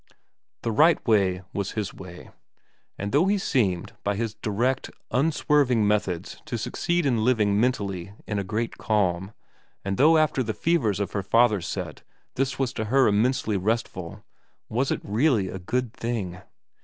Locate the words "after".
10.17-10.41